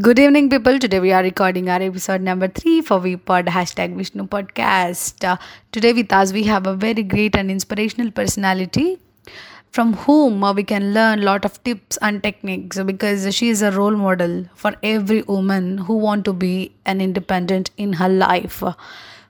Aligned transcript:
Good 0.00 0.18
evening, 0.18 0.48
people. 0.48 0.78
Today 0.78 1.00
we 1.00 1.12
are 1.12 1.22
recording 1.22 1.68
our 1.68 1.82
episode 1.82 2.22
number 2.22 2.48
three 2.48 2.80
for 2.80 2.98
VPod 2.98 3.48
hashtag 3.48 3.94
Vishnu 3.94 4.26
Podcast. 4.26 5.22
Uh, 5.22 5.36
today 5.70 5.92
with 5.92 6.10
us 6.10 6.32
we 6.32 6.44
have 6.44 6.66
a 6.66 6.74
very 6.74 7.02
great 7.02 7.36
and 7.36 7.50
inspirational 7.50 8.10
personality 8.10 8.98
from 9.70 9.92
whom 9.92 10.42
uh, 10.42 10.54
we 10.54 10.64
can 10.64 10.94
learn 10.94 11.18
a 11.18 11.22
lot 11.22 11.44
of 11.44 11.62
tips 11.64 11.98
and 12.00 12.22
techniques 12.22 12.82
because 12.82 13.34
she 13.34 13.50
is 13.50 13.60
a 13.60 13.70
role 13.70 13.94
model 13.94 14.46
for 14.54 14.74
every 14.82 15.20
woman 15.24 15.76
who 15.76 15.98
want 15.98 16.24
to 16.24 16.32
be 16.32 16.74
an 16.86 17.02
independent 17.02 17.70
in 17.76 17.92
her 17.92 18.08
life. 18.08 18.62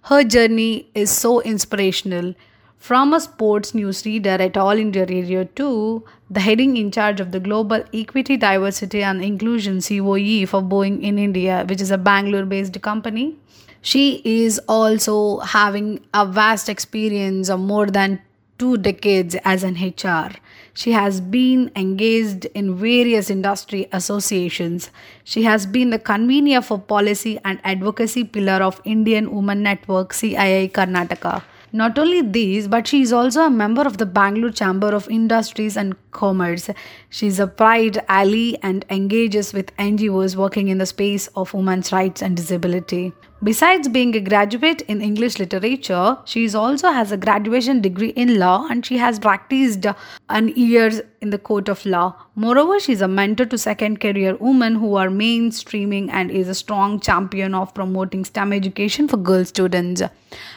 Her 0.02 0.22
journey 0.22 0.86
is 0.94 1.10
so 1.10 1.40
inspirational 1.40 2.36
from 2.82 3.14
a 3.14 3.20
sports 3.20 3.76
news 3.76 4.04
reader 4.04 4.36
at 4.44 4.56
All 4.56 4.76
India 4.76 5.06
Radio 5.08 5.44
to 5.58 6.02
the 6.28 6.40
heading 6.40 6.76
in 6.76 6.90
charge 6.90 7.20
of 7.20 7.30
the 7.30 7.38
Global 7.38 7.84
Equity, 7.94 8.36
Diversity 8.36 9.04
and 9.04 9.22
Inclusion 9.22 9.80
COE 9.80 10.46
for 10.46 10.60
Boeing 10.60 11.00
in 11.00 11.16
India, 11.16 11.64
which 11.68 11.80
is 11.80 11.92
a 11.92 11.96
Bangalore 11.96 12.44
based 12.44 12.80
company. 12.82 13.36
She 13.82 14.20
is 14.24 14.60
also 14.66 15.38
having 15.38 16.00
a 16.12 16.26
vast 16.26 16.68
experience 16.68 17.48
of 17.50 17.60
more 17.60 17.86
than 17.86 18.20
two 18.58 18.76
decades 18.78 19.36
as 19.44 19.62
an 19.62 19.76
HR. 19.76 20.32
She 20.74 20.90
has 20.90 21.20
been 21.20 21.70
engaged 21.76 22.46
in 22.46 22.74
various 22.74 23.30
industry 23.30 23.88
associations. 23.92 24.90
She 25.22 25.44
has 25.44 25.66
been 25.66 25.90
the 25.90 26.00
convener 26.00 26.60
for 26.60 26.80
policy 26.80 27.38
and 27.44 27.60
advocacy 27.62 28.24
pillar 28.24 28.60
of 28.60 28.80
Indian 28.84 29.32
Women 29.32 29.62
Network 29.62 30.12
CII 30.12 30.72
Karnataka. 30.72 31.42
Not 31.74 31.98
only 31.98 32.20
these, 32.20 32.68
but 32.68 32.86
she 32.86 33.00
is 33.00 33.14
also 33.14 33.46
a 33.46 33.50
member 33.50 33.80
of 33.80 33.96
the 33.96 34.04
Bangalore 34.04 34.50
Chamber 34.50 34.88
of 34.88 35.08
Industries 35.08 35.74
and 35.74 35.96
Commerce. 36.10 36.68
She 37.08 37.28
is 37.28 37.40
a 37.40 37.46
pride 37.46 38.04
ally 38.08 38.56
and 38.62 38.84
engages 38.90 39.54
with 39.54 39.74
NGOs 39.78 40.36
working 40.36 40.68
in 40.68 40.76
the 40.76 40.84
space 40.84 41.28
of 41.28 41.54
women's 41.54 41.90
rights 41.90 42.20
and 42.20 42.36
disability. 42.36 43.14
Besides 43.44 43.88
being 43.88 44.14
a 44.14 44.20
graduate 44.20 44.82
in 44.82 45.00
English 45.02 45.40
literature, 45.40 46.16
she 46.24 46.48
also 46.54 46.92
has 46.92 47.10
a 47.10 47.16
graduation 47.16 47.80
degree 47.80 48.10
in 48.10 48.38
law 48.38 48.68
and 48.70 48.86
she 48.86 48.98
has 48.98 49.18
practiced 49.18 49.84
an 50.28 50.48
years 50.54 51.00
in 51.20 51.30
the 51.30 51.38
court 51.38 51.68
of 51.68 51.84
law. 51.84 52.14
Moreover, 52.36 52.78
she 52.78 52.92
is 52.92 53.02
a 53.02 53.08
mentor 53.08 53.44
to 53.46 53.58
second 53.58 53.98
career 53.98 54.36
women 54.36 54.76
who 54.76 54.94
are 54.94 55.08
mainstreaming 55.08 56.08
and 56.12 56.30
is 56.30 56.48
a 56.48 56.54
strong 56.54 57.00
champion 57.00 57.52
of 57.52 57.74
promoting 57.74 58.24
STEM 58.24 58.52
education 58.52 59.08
for 59.08 59.16
girl 59.16 59.44
students. 59.44 60.02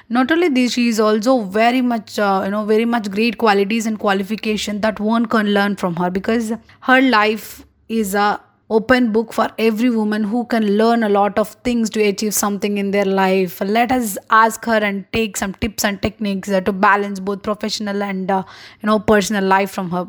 Not 0.08 0.32
only 0.32 0.50
this, 0.50 0.74
she 0.74 0.88
is 0.88 1.00
also 1.00 1.42
very 1.42 1.82
much, 1.82 2.20
uh, 2.20 2.44
you 2.46 2.52
know, 2.52 2.66
very 2.66 2.86
much 2.86 3.10
great 3.10 3.40
qualities 3.40 3.88
and 3.88 3.98
qualification 3.98 4.82
that 4.82 5.00
one 5.00 5.26
can 5.26 5.56
learn 5.56 5.76
from 5.76 5.96
her 5.96 6.12
because 6.12 6.54
her 6.82 7.02
life 7.02 7.66
is 7.90 8.14
a 8.14 8.40
open 8.70 9.12
book 9.12 9.32
for 9.32 9.48
every 9.60 9.90
woman 9.92 10.24
who 10.24 10.44
can 10.46 10.78
learn 10.78 11.04
a 11.04 11.10
lot 11.10 11.38
of 11.38 11.50
things 11.64 11.90
to 11.92 12.02
achieve 12.02 12.34
something 12.34 12.78
in 12.78 12.92
their 12.92 13.06
life. 13.06 13.62
Let 13.62 13.92
us 13.92 14.18
ask 14.30 14.66
her 14.66 14.78
and 14.78 15.06
take 15.14 15.38
some 15.38 15.54
tips 15.54 15.86
and 15.86 16.02
techniques 16.02 16.50
uh, 16.50 16.62
to 16.62 16.74
balance 16.74 17.20
both 17.20 17.44
professional 17.44 18.02
and 18.02 18.30
uh, 18.32 18.44
you 18.82 18.88
know 18.88 19.00
personal 19.00 19.44
life 19.44 19.70
from 19.72 19.92
her. 19.92 20.08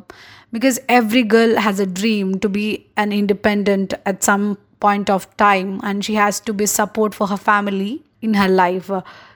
Because 0.52 0.78
every 0.88 1.22
girl 1.22 1.56
has 1.58 1.80
a 1.80 1.86
dream 1.86 2.38
to 2.40 2.48
be 2.48 2.86
an 2.96 3.12
independent 3.12 3.92
at 4.06 4.22
some 4.22 4.56
point 4.80 5.10
of 5.10 5.34
time 5.36 5.80
and 5.82 6.04
she 6.04 6.14
has 6.14 6.40
to 6.40 6.54
be 6.54 6.66
support 6.66 7.14
for 7.14 7.26
her 7.26 7.36
family 7.36 8.02
in 8.22 8.34
her 8.34 8.48
life. 8.48 8.90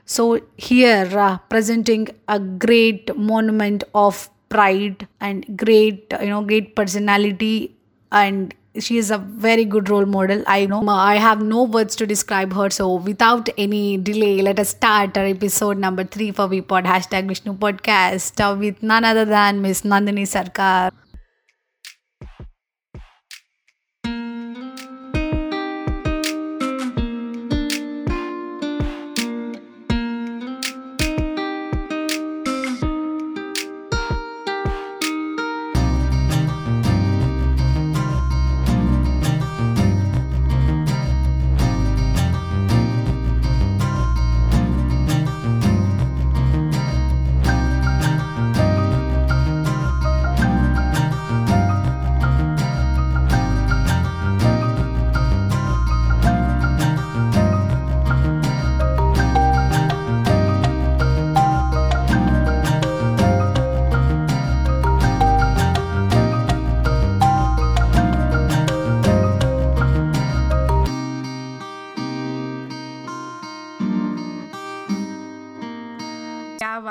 So 0.05 0.41
here 0.57 1.07
uh, 1.17 1.37
presenting 1.49 2.09
a 2.27 2.39
great 2.39 3.15
monument 3.15 3.83
of 3.93 4.29
pride 4.49 5.07
and 5.21 5.45
great 5.57 6.11
you 6.19 6.27
know 6.27 6.41
great 6.43 6.75
personality 6.75 7.73
and 8.11 8.53
she 8.79 8.97
is 8.97 9.11
a 9.11 9.17
very 9.17 9.65
good 9.65 9.89
role 9.89 10.05
model. 10.05 10.43
I 10.47 10.65
know 10.65 10.87
i 10.87 11.15
have 11.15 11.41
no 11.41 11.63
words 11.63 11.95
to 11.97 12.07
describe 12.07 12.53
her 12.53 12.69
so 12.69 12.95
without 12.95 13.49
any 13.57 13.97
delay 13.97 14.41
let 14.41 14.59
us 14.59 14.69
start 14.69 15.17
our 15.17 15.25
episode 15.25 15.77
number 15.77 16.03
three 16.03 16.31
for 16.31 16.47
vpod 16.47 16.85
hashtag 16.85 17.27
vishnu 17.27 17.53
podcast 17.53 18.59
with 18.59 18.81
none 18.81 19.03
other 19.03 19.25
than 19.25 19.61
miss 19.61 19.81
nandini 19.81 20.25
sarkar 20.35 20.91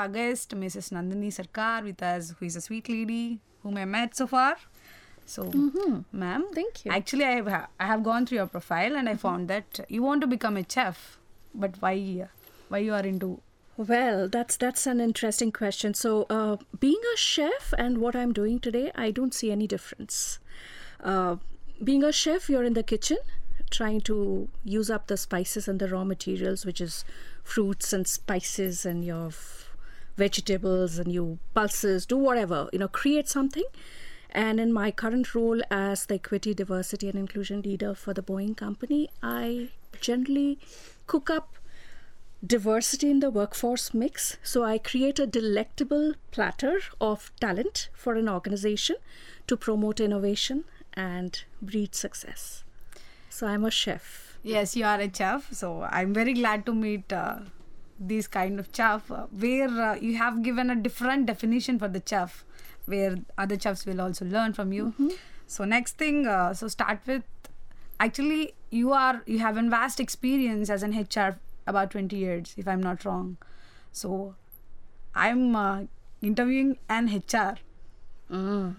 our 0.01 0.07
guest, 0.07 0.55
Mrs. 0.55 0.91
Nandini 0.91 1.31
Sarkar, 1.37 1.83
with 1.83 2.01
us, 2.01 2.33
who 2.37 2.45
is 2.45 2.55
a 2.55 2.61
sweet 2.61 2.89
lady 2.89 3.39
whom 3.63 3.77
I 3.77 3.85
met 3.85 4.15
so 4.15 4.27
far. 4.27 4.57
So, 5.25 5.43
ma'am, 6.11 6.47
Thank 6.53 6.85
you. 6.85 6.91
Actually, 6.91 7.25
I 7.25 7.35
have 7.35 7.67
I 7.79 7.85
have 7.85 8.03
gone 8.03 8.25
through 8.25 8.39
your 8.39 8.47
profile 8.47 8.95
and 8.95 9.07
I 9.07 9.15
found 9.15 9.47
that 9.49 9.79
you 9.87 10.01
want 10.03 10.21
to 10.21 10.27
become 10.27 10.57
a 10.57 10.65
chef, 10.67 11.17
but 11.53 11.75
why? 11.79 12.27
Why 12.69 12.79
you 12.79 12.93
are 12.93 13.05
into? 13.11 13.41
Well, 13.77 14.27
that's 14.27 14.57
that's 14.57 14.87
an 14.87 14.99
interesting 14.99 15.51
question. 15.51 15.93
So, 15.93 16.25
uh, 16.29 16.57
being 16.79 17.01
a 17.13 17.17
chef 17.17 17.73
and 17.77 17.99
what 17.99 18.15
I'm 18.15 18.33
doing 18.33 18.59
today, 18.59 18.91
I 18.95 19.11
don't 19.11 19.33
see 19.33 19.51
any 19.51 19.67
difference. 19.67 20.39
Uh, 21.13 21.37
being 21.83 22.03
a 22.03 22.11
chef, 22.11 22.49
you're 22.49 22.63
in 22.63 22.73
the 22.73 22.83
kitchen 22.83 23.17
trying 23.69 24.01
to 24.01 24.49
use 24.65 24.89
up 24.89 25.07
the 25.07 25.17
spices 25.17 25.67
and 25.67 25.79
the 25.79 25.87
raw 25.87 26.03
materials, 26.03 26.65
which 26.65 26.81
is 26.81 27.05
fruits 27.43 27.93
and 27.93 28.07
spices 28.07 28.85
and 28.85 29.05
your 29.05 29.27
f- 29.27 29.70
vegetables 30.21 30.99
and 30.99 31.11
your 31.11 31.37
pulses, 31.53 32.05
do 32.05 32.17
whatever, 32.17 32.59
you 32.73 32.79
know, 32.79 32.91
create 33.01 33.27
something. 33.37 33.69
And 34.43 34.59
in 34.59 34.71
my 34.71 34.91
current 34.91 35.33
role 35.35 35.61
as 35.69 36.05
the 36.05 36.15
equity, 36.15 36.53
diversity, 36.53 37.09
and 37.09 37.19
inclusion 37.19 37.61
leader 37.61 37.93
for 37.93 38.13
the 38.13 38.23
Boeing 38.29 38.55
company, 38.55 39.09
I 39.21 39.69
generally 39.99 40.59
cook 41.07 41.29
up 41.29 41.57
diversity 42.55 43.09
in 43.09 43.19
the 43.19 43.29
workforce 43.29 43.93
mix. 43.93 44.37
So 44.41 44.63
I 44.63 44.77
create 44.77 45.19
a 45.19 45.27
delectable 45.27 46.13
platter 46.31 46.79
of 46.99 47.31
talent 47.39 47.89
for 47.93 48.15
an 48.15 48.29
organization 48.29 48.97
to 49.47 49.57
promote 49.57 49.99
innovation 49.99 50.63
and 50.93 51.43
breed 51.61 51.95
success. 51.95 52.63
So 53.29 53.47
I'm 53.47 53.65
a 53.65 53.71
chef. 53.71 54.37
Yes, 54.43 54.75
you 54.75 54.85
are 54.85 54.99
a 54.99 55.09
chef. 55.13 55.53
So 55.53 55.83
I'm 55.83 56.13
very 56.13 56.33
glad 56.33 56.65
to 56.65 56.73
meet 56.73 57.13
uh, 57.13 57.39
these 58.07 58.27
kind 58.27 58.59
of 58.59 58.69
chef 58.75 59.11
uh, 59.11 59.27
where 59.31 59.69
uh, 59.69 59.95
you 59.95 60.17
have 60.17 60.41
given 60.43 60.69
a 60.69 60.75
different 60.75 61.25
definition 61.27 61.77
for 61.79 61.87
the 61.87 62.01
chef, 62.05 62.43
where 62.85 63.15
other 63.37 63.59
chefs 63.59 63.85
will 63.85 64.01
also 64.01 64.25
learn 64.25 64.53
from 64.53 64.73
you. 64.73 64.93
So 65.47 65.65
next 65.65 65.97
thing, 65.97 66.27
uh, 66.27 66.53
so 66.53 66.67
start 66.67 66.99
with. 67.05 67.23
Actually, 67.99 68.53
you 68.71 68.93
are 68.93 69.21
you 69.25 69.39
have 69.39 69.57
a 69.57 69.63
vast 69.69 69.99
experience 69.99 70.69
as 70.69 70.81
an 70.81 70.93
HR 70.99 71.39
about 71.67 71.91
20 71.91 72.15
years, 72.15 72.53
if 72.57 72.67
I'm 72.67 72.81
not 72.81 73.05
wrong. 73.05 73.37
So 73.91 74.35
I'm 75.13 75.55
uh, 75.55 75.81
interviewing 76.21 76.77
an 76.89 77.07
HR. 77.15 77.57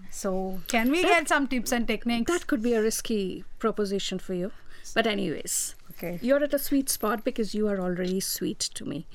So 0.09 0.59
can 0.67 0.91
we 0.91 1.03
get 1.03 1.29
some 1.29 1.47
tips 1.47 1.71
and 1.71 1.87
techniques? 1.87 2.31
That 2.31 2.47
could 2.47 2.61
be 2.61 2.73
a 2.73 2.81
risky 2.81 3.45
proposition 3.59 4.19
for 4.19 4.33
you. 4.33 4.51
But, 4.95 5.07
anyways, 5.07 5.75
okay. 5.97 6.19
you're 6.21 6.43
at 6.43 6.53
a 6.53 6.59
sweet 6.59 6.89
spot 6.89 7.23
because 7.23 7.53
you 7.53 7.67
are 7.67 7.79
already 7.79 8.19
sweet 8.19 8.59
to 8.59 8.85
me. 8.85 9.07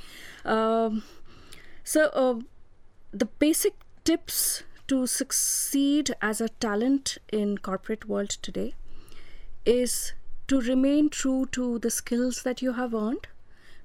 Um, 0.45 1.03
so, 1.85 2.07
uh, 2.07 2.41
the 3.13 3.27
basic 3.27 3.75
tips 4.05 4.63
to 4.89 5.07
succeed 5.07 6.15
as 6.21 6.41
a 6.41 6.49
talent 6.49 7.19
in 7.33 7.59
corporate 7.59 8.09
world 8.09 8.31
today 8.31 8.75
is 9.65 10.13
to 10.47 10.61
remain 10.61 11.11
true 11.11 11.47
to 11.53 11.79
the 11.79 11.91
skills 11.91 12.43
that 12.43 12.63
you 12.63 12.73
have 12.73 12.95
earned 12.95 13.29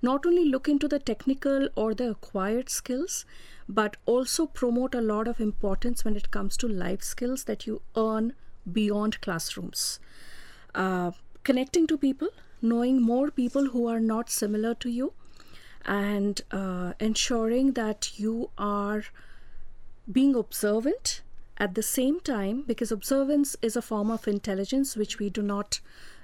not 0.02 0.26
only 0.26 0.46
look 0.46 0.68
into 0.68 0.88
the 0.88 1.00
technical 1.00 1.68
or 1.76 1.94
the 1.94 2.10
acquired 2.10 2.70
skills 2.70 3.26
but 3.68 3.96
also 4.06 4.46
promote 4.46 4.94
a 4.94 5.02
lot 5.02 5.28
of 5.28 5.40
importance 5.40 6.04
when 6.06 6.16
it 6.16 6.32
comes 6.32 6.58
to 6.58 6.68
life 6.68 7.04
skills 7.04 7.46
that 7.46 7.66
you 7.66 7.82
earn 7.96 8.34
beyond 8.72 9.20
classrooms 9.22 10.00
uh, 10.76 11.12
connecting 11.44 11.88
to 11.88 11.98
people, 11.98 12.30
knowing 12.64 13.02
more 13.02 13.30
people 13.30 13.70
who 13.70 13.86
are 13.88 14.00
not 14.00 14.30
similar 14.30 14.74
to 14.76 14.90
you, 14.90 15.14
and 15.86 16.42
uh, 16.52 16.94
ensuring 17.00 17.74
that 17.74 18.18
you 18.18 18.50
are 18.58 19.04
being 20.12 20.36
observant 20.36 21.22
at 21.58 21.76
the 21.76 21.84
same 21.84 22.20
time 22.20 22.64
because 22.66 22.92
observance 22.92 23.56
is 23.62 23.76
a 23.76 23.82
form 23.82 24.10
of 24.10 24.28
intelligence 24.28 24.96
which 24.96 25.20
we 25.20 25.30
do 25.30 25.42
not 25.42 25.80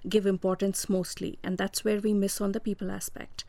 give 0.08 0.26
importance 0.26 0.90
mostly 0.90 1.38
and 1.44 1.58
that's 1.58 1.84
where 1.84 2.00
we 2.00 2.14
miss 2.14 2.42
on 2.42 2.52
the 2.54 2.60
people 2.60 2.90
aspect. 2.90 3.44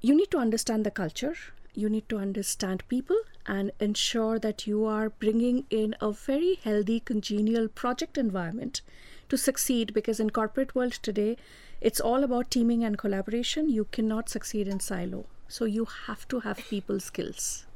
You 0.00 0.14
need 0.16 0.30
to 0.30 0.38
understand 0.38 0.84
the 0.84 0.90
culture. 0.90 1.34
You 1.74 1.88
need 1.88 2.08
to 2.08 2.18
understand 2.18 2.86
people 2.88 3.16
and 3.46 3.70
ensure 3.80 4.38
that 4.38 4.66
you 4.66 4.84
are 4.84 5.10
bringing 5.10 5.64
in 5.70 5.94
a 6.00 6.10
very 6.12 6.58
healthy 6.64 7.00
congenial 7.00 7.68
project 7.68 8.18
environment 8.18 8.80
to 9.28 9.36
succeed 9.36 9.92
because 9.94 10.20
in 10.20 10.30
corporate 10.30 10.74
world 10.74 10.92
today 10.92 11.36
it's 11.80 12.00
all 12.00 12.24
about 12.24 12.50
teaming 12.50 12.84
and 12.84 12.98
collaboration. 12.98 13.68
You 13.68 13.84
cannot 13.92 14.28
succeed 14.28 14.66
in 14.66 14.80
silo. 14.80 15.26
So 15.48 15.64
you 15.64 15.86
have 16.06 16.26
to 16.28 16.40
have 16.40 16.58
people 16.58 17.00
skills. 17.00 17.66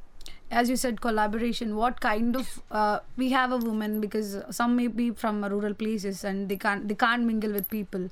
As 0.50 0.68
you 0.68 0.76
said 0.76 1.00
collaboration 1.00 1.76
what 1.76 2.00
kind 2.00 2.34
of 2.34 2.62
uh, 2.70 3.00
we 3.16 3.30
have 3.30 3.52
a 3.52 3.58
woman 3.58 4.00
because 4.00 4.38
some 4.50 4.74
may 4.74 4.88
be 4.88 5.10
from 5.12 5.44
rural 5.44 5.74
places 5.74 6.24
and 6.24 6.48
they 6.48 6.56
can't 6.56 6.88
they 6.88 6.94
can't 6.94 7.24
mingle 7.24 7.52
with 7.52 7.68
people. 7.70 8.08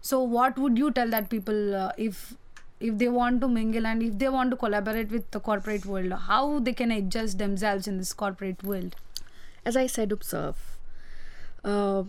So 0.00 0.22
what 0.22 0.58
would 0.58 0.78
you 0.78 0.90
tell 0.90 1.10
that 1.10 1.28
people 1.28 1.74
uh, 1.74 1.92
if 1.96 2.34
if 2.88 2.98
they 2.98 3.08
want 3.08 3.40
to 3.40 3.48
mingle 3.48 3.86
and 3.86 4.02
if 4.02 4.18
they 4.18 4.28
want 4.28 4.50
to 4.50 4.56
collaborate 4.56 5.10
with 5.10 5.30
the 5.30 5.40
corporate 5.40 5.86
world 5.86 6.12
how 6.28 6.58
they 6.58 6.72
can 6.72 6.90
adjust 6.90 7.38
themselves 7.38 7.86
in 7.86 7.98
this 7.98 8.12
corporate 8.12 8.62
world? 8.62 8.96
As 9.64 9.76
i 9.76 9.86
said 9.86 10.12
observe. 10.12 10.56
Uh, 11.64 12.04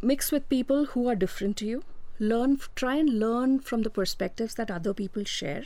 mix 0.00 0.32
with 0.32 0.48
people 0.48 0.86
who 0.86 1.08
are 1.08 1.14
different 1.14 1.56
to 1.58 1.66
you. 1.66 1.84
Learn 2.18 2.58
try 2.74 2.96
and 2.96 3.18
learn 3.18 3.58
from 3.60 3.82
the 3.82 3.90
perspectives 3.90 4.54
that 4.54 4.70
other 4.70 4.94
people 4.94 5.24
share. 5.24 5.64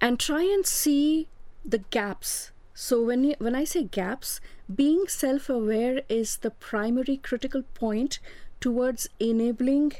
And 0.00 0.18
try 0.18 0.42
and 0.42 0.66
see 0.66 1.28
the 1.64 1.78
gaps. 1.78 2.50
So 2.74 3.02
when 3.02 3.24
you, 3.24 3.34
when 3.38 3.54
i 3.54 3.64
say 3.64 3.82
gaps 3.84 4.40
being 4.74 5.06
self-aware 5.08 6.02
is 6.08 6.36
the 6.38 6.50
primary 6.50 7.16
critical 7.16 7.62
point 7.74 8.18
towards 8.60 9.08
enabling 9.18 9.92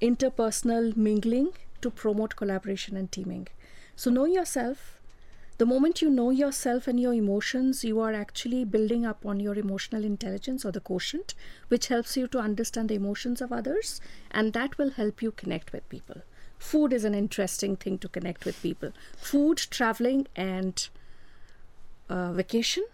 interpersonal 0.00 0.96
mingling 0.96 1.52
to 1.80 1.90
promote 1.90 2.36
collaboration 2.36 2.96
and 2.96 3.10
teaming. 3.10 3.48
So 3.96 4.10
know 4.10 4.26
yourself. 4.26 5.00
The 5.58 5.66
moment 5.66 6.00
you 6.00 6.08
know 6.08 6.30
yourself 6.30 6.86
and 6.86 7.00
your 7.00 7.12
emotions 7.12 7.82
you 7.82 7.98
are 8.00 8.12
actually 8.12 8.64
building 8.64 9.04
up 9.04 9.26
on 9.26 9.40
your 9.40 9.56
emotional 9.56 10.04
intelligence 10.04 10.64
or 10.64 10.70
the 10.70 10.80
quotient 10.80 11.34
which 11.66 11.88
helps 11.88 12.16
you 12.16 12.28
to 12.28 12.38
understand 12.38 12.88
the 12.88 12.94
emotions 12.94 13.40
of 13.40 13.52
others 13.52 14.00
and 14.30 14.52
that 14.52 14.78
will 14.78 14.90
help 14.90 15.20
you 15.20 15.32
connect 15.32 15.72
with 15.72 15.88
people. 15.88 16.22
Food 16.58 16.92
is 16.92 17.04
an 17.04 17.14
interesting 17.14 17.74
thing 17.74 17.98
to 17.98 18.08
connect 18.08 18.44
with 18.44 18.62
people. 18.62 18.92
Food 19.16 19.58
traveling 19.58 20.28
and 20.36 20.88
uh, 22.08 22.32
vacation 22.32 22.86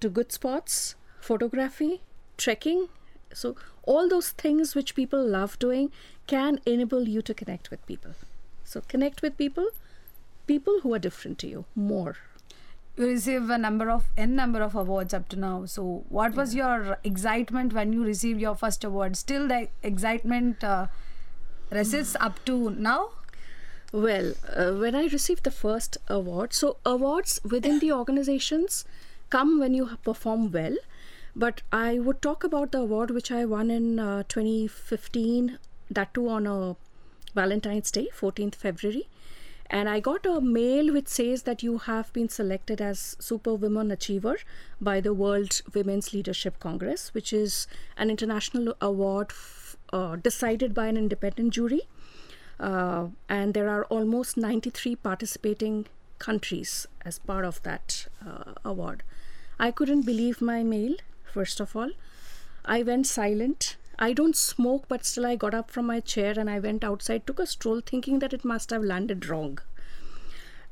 to 0.00 0.08
good 0.08 0.32
spots 0.32 0.96
photography 1.20 2.00
trekking 2.36 2.88
so 3.32 3.56
all 3.82 4.08
those 4.08 4.30
things 4.30 4.74
which 4.74 4.94
people 4.94 5.24
love 5.24 5.58
doing 5.58 5.90
can 6.26 6.60
enable 6.66 7.08
you 7.08 7.22
to 7.22 7.34
connect 7.34 7.70
with 7.70 7.84
people 7.86 8.14
so 8.64 8.82
connect 8.88 9.22
with 9.22 9.36
people 9.36 9.68
people 10.46 10.80
who 10.82 10.94
are 10.94 10.98
different 10.98 11.38
to 11.38 11.48
you 11.48 11.64
more 11.74 12.16
you 12.96 13.06
receive 13.06 13.50
a 13.50 13.58
number 13.58 13.90
of 13.90 14.06
n 14.16 14.34
number 14.34 14.62
of 14.62 14.74
awards 14.74 15.14
up 15.14 15.28
to 15.28 15.36
now 15.36 15.64
so 15.64 16.04
what 16.08 16.34
was 16.34 16.54
yeah. 16.54 16.64
your 16.64 16.98
excitement 17.04 17.72
when 17.72 17.92
you 17.92 18.04
received 18.04 18.40
your 18.40 18.54
first 18.54 18.82
award 18.84 19.16
still 19.16 19.46
the 19.48 19.68
excitement 19.82 20.64
uh, 20.64 20.86
resists 21.70 22.16
up 22.20 22.44
to 22.44 22.70
now? 22.70 23.10
Well, 23.92 24.34
uh, 24.54 24.72
when 24.72 24.94
I 24.94 25.06
received 25.06 25.44
the 25.44 25.50
first 25.50 25.96
award, 26.08 26.52
so 26.52 26.76
awards 26.84 27.40
within 27.44 27.78
the 27.78 27.92
organizations 27.92 28.84
come 29.30 29.58
when 29.58 29.74
you 29.74 29.98
perform 30.04 30.50
well. 30.52 30.76
But 31.38 31.62
I 31.70 32.00
would 32.00 32.20
talk 32.20 32.42
about 32.42 32.72
the 32.72 32.80
award 32.80 33.12
which 33.12 33.30
I 33.30 33.44
won 33.44 33.70
in 33.70 34.00
uh, 34.00 34.24
2015, 34.26 35.58
that 35.88 36.12
too 36.12 36.28
on 36.28 36.48
a 36.48 36.74
Valentine's 37.32 37.92
Day, 37.92 38.08
14th 38.12 38.56
February. 38.56 39.08
And 39.70 39.88
I 39.88 40.00
got 40.00 40.26
a 40.26 40.40
mail 40.40 40.92
which 40.92 41.06
says 41.06 41.44
that 41.44 41.62
you 41.62 41.78
have 41.78 42.12
been 42.12 42.28
selected 42.28 42.80
as 42.80 43.16
Super 43.20 43.54
Women 43.54 43.92
Achiever 43.92 44.38
by 44.80 45.00
the 45.00 45.14
World 45.14 45.62
Women's 45.72 46.12
Leadership 46.12 46.58
Congress, 46.58 47.14
which 47.14 47.32
is 47.32 47.68
an 47.96 48.10
international 48.10 48.74
award 48.80 49.30
uh, 49.92 50.16
decided 50.16 50.74
by 50.74 50.88
an 50.88 50.96
independent 50.96 51.52
jury. 51.52 51.82
Uh, 52.58 53.08
and 53.28 53.54
there 53.54 53.68
are 53.68 53.84
almost 53.84 54.36
93 54.36 54.96
participating 54.96 55.86
countries 56.18 56.88
as 57.04 57.20
part 57.20 57.44
of 57.44 57.62
that 57.62 58.08
uh, 58.26 58.54
award. 58.64 59.04
I 59.60 59.70
couldn't 59.70 60.02
believe 60.02 60.40
my 60.40 60.62
mail, 60.62 60.94
first 61.28 61.60
of 61.60 61.74
all. 61.76 61.90
I 62.64 62.82
went 62.82 63.06
silent. 63.06 63.76
I 63.98 64.12
don't 64.12 64.36
smoke, 64.36 64.84
but 64.88 65.04
still 65.04 65.26
I 65.26 65.36
got 65.36 65.54
up 65.54 65.70
from 65.70 65.86
my 65.86 66.00
chair 66.00 66.34
and 66.38 66.48
I 66.48 66.58
went 66.58 66.84
outside, 66.84 67.26
took 67.26 67.40
a 67.40 67.46
stroll, 67.46 67.80
thinking 67.80 68.20
that 68.20 68.32
it 68.32 68.44
must 68.44 68.70
have 68.70 68.82
landed 68.82 69.28
wrong. 69.28 69.58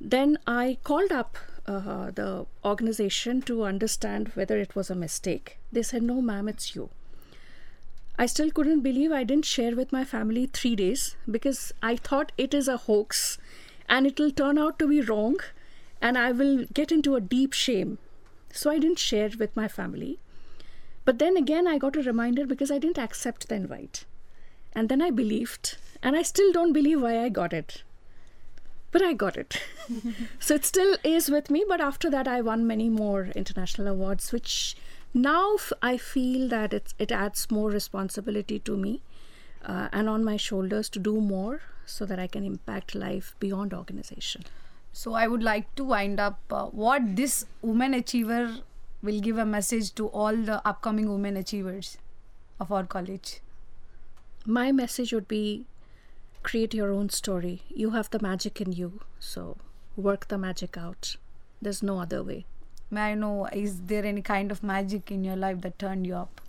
Then 0.00 0.38
I 0.46 0.78
called 0.84 1.10
up 1.10 1.38
uh, 1.66 2.10
the 2.10 2.46
organization 2.64 3.42
to 3.42 3.64
understand 3.64 4.28
whether 4.34 4.58
it 4.58 4.76
was 4.76 4.90
a 4.90 4.94
mistake. 4.94 5.58
They 5.72 5.82
said, 5.82 6.02
No, 6.02 6.20
ma'am, 6.20 6.48
it's 6.48 6.76
you. 6.76 6.90
I 8.18 8.26
still 8.26 8.50
couldn't 8.50 8.80
believe 8.80 9.12
I 9.12 9.24
didn't 9.24 9.44
share 9.44 9.76
with 9.76 9.92
my 9.92 10.04
family 10.04 10.46
three 10.46 10.76
days 10.76 11.16
because 11.30 11.72
I 11.82 11.96
thought 11.96 12.32
it 12.38 12.54
is 12.54 12.66
a 12.68 12.78
hoax 12.78 13.38
and 13.88 14.06
it 14.06 14.18
will 14.18 14.30
turn 14.30 14.58
out 14.58 14.78
to 14.78 14.86
be 14.86 15.00
wrong 15.00 15.36
and 16.00 16.16
I 16.16 16.32
will 16.32 16.64
get 16.72 16.92
into 16.92 17.14
a 17.14 17.20
deep 17.20 17.52
shame. 17.52 17.98
So 18.52 18.70
I 18.70 18.78
didn't 18.78 18.98
share 18.98 19.30
with 19.38 19.54
my 19.54 19.68
family. 19.68 20.18
But 21.06 21.20
then 21.20 21.36
again, 21.36 21.66
I 21.66 21.78
got 21.78 21.96
a 21.96 22.02
reminder 22.02 22.44
because 22.44 22.70
I 22.70 22.78
didn't 22.78 22.98
accept 22.98 23.48
the 23.48 23.54
invite. 23.54 24.04
And 24.74 24.88
then 24.88 25.00
I 25.00 25.10
believed, 25.10 25.78
and 26.02 26.16
I 26.16 26.22
still 26.22 26.52
don't 26.52 26.72
believe 26.74 27.00
why 27.00 27.24
I 27.24 27.28
got 27.30 27.52
it. 27.54 27.84
But 28.90 29.02
I 29.02 29.12
got 29.12 29.36
it. 29.36 29.62
so 30.40 30.56
it 30.56 30.64
still 30.64 30.96
is 31.04 31.30
with 31.30 31.48
me. 31.48 31.64
But 31.66 31.80
after 31.80 32.10
that, 32.10 32.26
I 32.26 32.40
won 32.40 32.66
many 32.66 32.88
more 32.88 33.28
international 33.36 33.86
awards, 33.86 34.32
which 34.32 34.76
now 35.14 35.56
I 35.80 35.96
feel 35.96 36.48
that 36.48 36.74
it's, 36.74 36.94
it 36.98 37.12
adds 37.12 37.50
more 37.50 37.70
responsibility 37.70 38.58
to 38.60 38.76
me 38.76 39.00
uh, 39.64 39.88
and 39.92 40.08
on 40.08 40.24
my 40.24 40.36
shoulders 40.36 40.88
to 40.90 40.98
do 40.98 41.20
more 41.20 41.60
so 41.86 42.04
that 42.04 42.18
I 42.18 42.26
can 42.26 42.44
impact 42.44 42.94
life 42.96 43.36
beyond 43.38 43.72
organization. 43.72 44.44
So 44.92 45.14
I 45.14 45.28
would 45.28 45.42
like 45.42 45.72
to 45.76 45.84
wind 45.84 46.18
up 46.18 46.40
uh, 46.50 46.64
what 46.66 47.16
this 47.16 47.46
woman 47.62 47.94
achiever 47.94 48.56
will 49.02 49.20
give 49.20 49.38
a 49.38 49.44
message 49.44 49.94
to 49.94 50.08
all 50.08 50.36
the 50.36 50.66
upcoming 50.66 51.10
women 51.10 51.36
achievers 51.36 51.98
of 52.58 52.72
our 52.72 52.84
college. 52.84 53.40
My 54.44 54.72
message 54.72 55.12
would 55.12 55.28
be 55.28 55.66
create 56.42 56.74
your 56.74 56.92
own 56.92 57.08
story. 57.10 57.62
You 57.68 57.90
have 57.90 58.10
the 58.10 58.20
magic 58.20 58.60
in 58.60 58.72
you, 58.72 59.00
so 59.18 59.56
work 59.96 60.28
the 60.28 60.38
magic 60.38 60.76
out. 60.78 61.16
There's 61.60 61.82
no 61.82 62.00
other 62.00 62.22
way. 62.22 62.46
May 62.90 63.12
I 63.12 63.14
know, 63.14 63.46
is 63.52 63.80
there 63.82 64.04
any 64.04 64.22
kind 64.22 64.52
of 64.52 64.62
magic 64.62 65.10
in 65.10 65.24
your 65.24 65.36
life 65.36 65.60
that 65.62 65.78
turned 65.78 66.06
you 66.06 66.14
up? 66.14 66.40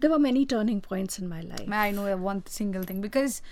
There 0.00 0.10
were 0.10 0.18
many 0.18 0.46
turning 0.46 0.80
points 0.80 1.18
in 1.18 1.28
my 1.28 1.40
life. 1.42 1.66
May 1.66 1.76
I 1.76 1.90
know 1.90 2.16
one 2.16 2.46
single 2.46 2.82
thing? 2.84 3.00
Because 3.00 3.42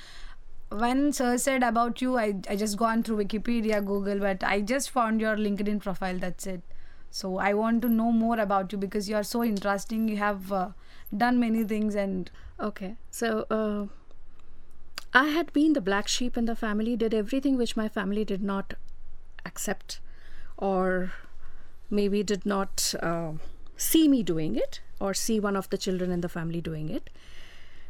when 0.70 1.12
sir 1.12 1.36
said 1.36 1.62
about 1.62 2.00
you, 2.00 2.16
I, 2.16 2.34
I 2.48 2.56
just 2.56 2.76
gone 2.76 3.02
through 3.02 3.24
Wikipedia, 3.24 3.84
Google, 3.84 4.20
but 4.20 4.42
I 4.42 4.60
just 4.60 4.90
found 4.90 5.20
your 5.20 5.36
LinkedIn 5.36 5.80
profile. 5.80 6.18
That's 6.18 6.46
it. 6.46 6.62
So 7.16 7.38
I 7.38 7.54
want 7.54 7.80
to 7.82 7.88
know 7.88 8.12
more 8.12 8.38
about 8.38 8.72
you 8.72 8.78
because 8.78 9.08
you 9.08 9.16
are 9.16 9.22
so 9.22 9.42
interesting. 9.42 10.06
You 10.06 10.18
have 10.18 10.52
uh, 10.52 10.68
done 11.16 11.38
many 11.40 11.64
things 11.64 11.94
and. 11.94 12.30
Okay. 12.60 12.96
So 13.10 13.46
uh, 13.50 13.86
I 15.14 15.28
had 15.28 15.50
been 15.54 15.72
the 15.72 15.80
black 15.80 16.08
sheep 16.08 16.36
in 16.36 16.44
the 16.44 16.54
family, 16.54 16.94
did 16.94 17.14
everything 17.14 17.56
which 17.56 17.74
my 17.74 17.88
family 17.88 18.24
did 18.24 18.42
not 18.42 18.74
accept 19.46 20.00
or 20.58 21.12
maybe 21.88 22.22
did 22.22 22.44
not 22.44 22.94
uh, 23.00 23.32
see 23.76 24.08
me 24.08 24.22
doing 24.22 24.56
it 24.56 24.80
or 25.00 25.14
see 25.14 25.40
one 25.40 25.56
of 25.56 25.70
the 25.70 25.78
children 25.78 26.10
in 26.10 26.20
the 26.20 26.28
family 26.28 26.60
doing 26.60 26.90
it. 26.90 27.08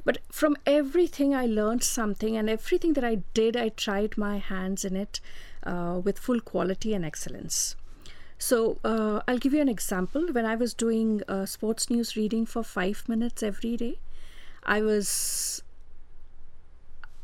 But 0.04 0.18
from 0.30 0.56
everything, 0.66 1.34
I 1.34 1.46
learned 1.46 1.82
something, 1.82 2.36
and 2.36 2.48
everything 2.48 2.92
that 2.92 3.02
I 3.02 3.16
did, 3.34 3.56
I 3.56 3.70
tried 3.70 4.16
my 4.16 4.38
hands 4.38 4.84
in 4.84 4.94
it 4.94 5.20
uh, 5.64 6.00
with 6.04 6.16
full 6.16 6.38
quality 6.38 6.94
and 6.94 7.04
excellence. 7.04 7.74
So, 8.38 8.78
uh, 8.84 9.22
I'll 9.26 9.38
give 9.38 9.54
you 9.54 9.62
an 9.62 9.68
example. 9.68 10.26
When 10.30 10.44
I 10.44 10.56
was 10.56 10.74
doing 10.74 11.22
uh, 11.26 11.46
sports 11.46 11.88
news 11.88 12.16
reading 12.16 12.44
for 12.44 12.62
five 12.62 13.08
minutes 13.08 13.42
every 13.42 13.76
day, 13.76 13.98
I 14.62 14.82
was 14.82 15.62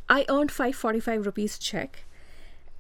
I 0.09 0.25
earned 0.29 0.53
545 0.53 1.27
rupees 1.27 1.59
check. 1.59 2.05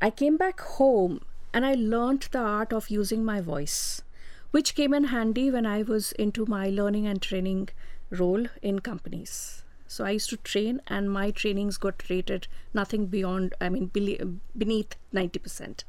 I 0.00 0.10
came 0.10 0.36
back 0.36 0.60
home 0.60 1.20
and 1.54 1.64
I 1.64 1.74
learned 1.74 2.28
the 2.30 2.40
art 2.40 2.72
of 2.72 2.90
using 2.90 3.24
my 3.24 3.40
voice, 3.40 4.02
which 4.50 4.74
came 4.74 4.92
in 4.92 5.04
handy 5.04 5.50
when 5.50 5.64
I 5.64 5.82
was 5.82 6.12
into 6.12 6.44
my 6.46 6.68
learning 6.68 7.06
and 7.06 7.22
training 7.22 7.68
role 8.10 8.46
in 8.60 8.80
companies. 8.80 9.62
So 9.86 10.04
I 10.04 10.10
used 10.12 10.30
to 10.30 10.36
train, 10.38 10.80
and 10.86 11.10
my 11.10 11.30
trainings 11.30 11.76
got 11.76 12.08
rated 12.08 12.48
nothing 12.72 13.06
beyond, 13.06 13.54
I 13.60 13.68
mean, 13.68 13.86
beneath 13.86 14.96
90%. 15.14 15.84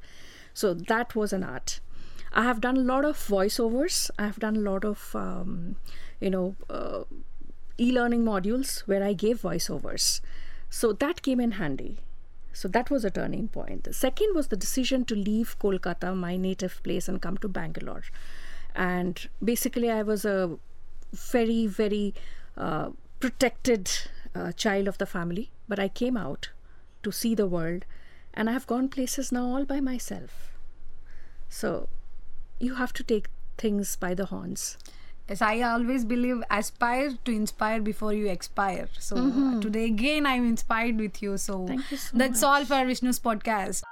So 0.53 0.73
that 0.73 1.15
was 1.15 1.31
an 1.31 1.43
art. 1.43 1.79
I 2.33 2.43
have 2.43 2.61
done 2.61 2.77
a 2.77 2.81
lot 2.81 3.05
of 3.05 3.17
voiceovers. 3.17 4.09
I 4.17 4.25
have 4.25 4.39
done 4.39 4.55
a 4.55 4.59
lot 4.59 4.83
of, 4.83 5.15
um, 5.15 5.75
you 6.19 6.29
know, 6.29 6.55
uh, 6.69 7.03
e 7.77 7.91
learning 7.91 8.23
modules 8.23 8.79
where 8.81 9.03
I 9.03 9.13
gave 9.13 9.41
voiceovers. 9.41 10.19
So 10.69 10.93
that 10.93 11.21
came 11.21 11.39
in 11.39 11.51
handy. 11.51 11.99
So 12.51 12.67
that 12.69 12.89
was 12.89 13.05
a 13.05 13.11
turning 13.11 13.47
point. 13.47 13.83
The 13.83 13.93
second 13.93 14.35
was 14.35 14.47
the 14.47 14.55
decision 14.55 15.05
to 15.05 15.15
leave 15.15 15.57
Kolkata, 15.59 16.15
my 16.15 16.37
native 16.37 16.81
place, 16.83 17.07
and 17.07 17.21
come 17.21 17.37
to 17.37 17.47
Bangalore. 17.47 18.03
And 18.75 19.27
basically, 19.43 19.89
I 19.91 20.01
was 20.01 20.25
a 20.25 20.57
very, 21.11 21.67
very 21.67 22.13
uh, 22.57 22.89
protected 23.19 23.91
uh, 24.35 24.51
child 24.51 24.87
of 24.87 24.97
the 24.97 25.05
family, 25.05 25.51
but 25.67 25.79
I 25.79 25.87
came 25.87 26.17
out 26.17 26.49
to 27.03 27.11
see 27.11 27.35
the 27.35 27.47
world, 27.47 27.85
and 28.33 28.49
I 28.49 28.53
have 28.53 28.65
gone 28.67 28.87
places 28.89 29.31
now 29.31 29.45
all 29.45 29.65
by 29.65 29.79
myself. 29.79 30.57
So 31.49 31.89
you 32.59 32.75
have 32.75 32.93
to 32.93 33.03
take 33.03 33.27
things 33.57 33.95
by 33.95 34.13
the 34.13 34.25
horns. 34.25 34.77
Yes, 35.29 35.41
I 35.41 35.61
always 35.61 36.03
believe 36.03 36.43
aspire 36.51 37.11
to 37.23 37.31
inspire 37.31 37.81
before 37.81 38.13
you 38.13 38.27
expire. 38.27 38.89
So 38.99 39.59
today 39.61 39.85
again 39.85 40.25
I'm 40.25 40.45
inspired 40.45 40.97
with 40.99 41.21
you. 41.21 41.37
So 41.37 41.59
Mm-hmm. 41.59 41.67
Thank 41.67 41.91
you 41.91 41.97
so 41.97 42.17
that's 42.17 42.43
all 42.43 42.65
for 42.65 42.75
Vishnu's 42.75 43.19
podcast. 43.19 43.83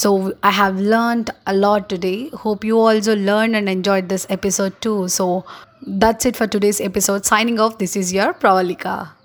So 0.00 0.10
I 0.42 0.50
have 0.52 0.78
learned 0.78 1.30
a 1.46 1.54
lot 1.54 1.88
today. 1.88 2.28
Hope 2.30 2.64
you 2.64 2.78
also 2.78 3.16
learned 3.16 3.56
and 3.56 3.68
enjoyed 3.68 4.08
this 4.08 4.26
episode 4.30 4.80
too. 4.80 5.08
So 5.08 5.44
that's 5.86 6.24
it 6.24 6.36
for 6.36 6.46
today's 6.46 6.80
episode. 6.80 7.26
Signing 7.26 7.58
off, 7.58 7.78
this 7.78 7.96
is 7.96 8.12
your 8.12 8.32
Pravalika. 8.34 9.17